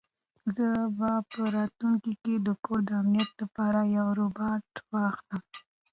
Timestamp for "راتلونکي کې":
1.55-2.35